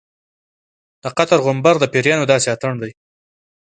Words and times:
د 1.03 1.05
قطر 1.17 1.37
غومبر 1.45 1.75
د 1.79 1.85
پیریانو 1.93 2.29
داسې 2.31 2.47
اتڼ 2.53 2.73
دی. 2.81 2.91